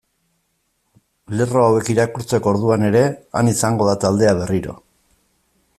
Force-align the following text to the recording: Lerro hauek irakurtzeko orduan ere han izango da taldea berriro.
Lerro 1.41 1.61
hauek 1.65 1.91
irakurtzeko 1.95 2.51
orduan 2.53 2.87
ere 2.89 3.03
han 3.41 3.53
izango 3.55 3.87
da 3.91 3.95
taldea 4.05 4.33
berriro. 4.41 4.77